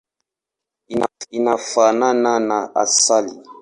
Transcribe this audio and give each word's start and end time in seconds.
Inafanana 1.37 2.31
na 2.47 2.55
asali. 2.83 3.33